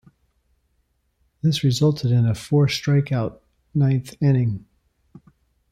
[1.43, 3.39] This resulted in a four-strikeout
[3.75, 4.65] ninth inning.